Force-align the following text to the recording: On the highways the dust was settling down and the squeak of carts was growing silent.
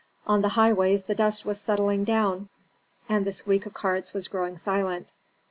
On 0.25 0.41
the 0.41 0.49
highways 0.57 1.03
the 1.03 1.13
dust 1.13 1.45
was 1.45 1.61
settling 1.61 2.03
down 2.05 2.49
and 3.07 3.23
the 3.23 3.31
squeak 3.31 3.67
of 3.67 3.75
carts 3.75 4.13
was 4.15 4.27
growing 4.27 4.57
silent. 4.57 5.11